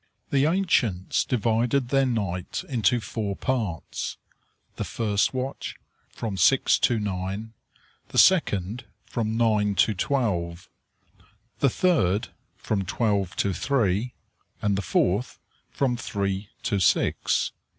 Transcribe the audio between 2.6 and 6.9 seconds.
into four parts the first watch, from six